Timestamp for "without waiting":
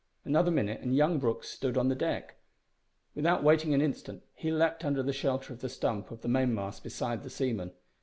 3.13-3.75